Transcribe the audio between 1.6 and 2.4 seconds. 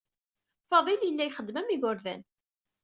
yigerdan.